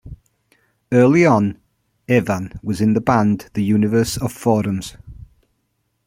[0.91, 1.59] Early on,
[2.09, 4.97] Evan was in the band The Universe of Forums.